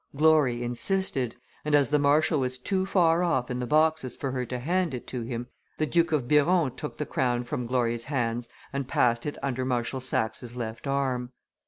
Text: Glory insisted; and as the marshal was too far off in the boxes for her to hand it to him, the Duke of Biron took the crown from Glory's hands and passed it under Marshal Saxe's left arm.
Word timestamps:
Glory 0.15 0.63
insisted; 0.63 1.35
and 1.63 1.75
as 1.75 1.89
the 1.89 1.99
marshal 1.99 2.39
was 2.39 2.57
too 2.57 2.87
far 2.87 3.21
off 3.23 3.51
in 3.51 3.59
the 3.59 3.67
boxes 3.67 4.15
for 4.15 4.31
her 4.31 4.47
to 4.47 4.57
hand 4.57 4.95
it 4.95 5.05
to 5.05 5.21
him, 5.21 5.45
the 5.77 5.85
Duke 5.85 6.11
of 6.11 6.27
Biron 6.27 6.75
took 6.75 6.97
the 6.97 7.05
crown 7.05 7.43
from 7.43 7.67
Glory's 7.67 8.05
hands 8.05 8.49
and 8.73 8.87
passed 8.87 9.27
it 9.27 9.37
under 9.43 9.63
Marshal 9.63 9.99
Saxe's 9.99 10.55
left 10.55 10.87
arm. 10.87 11.33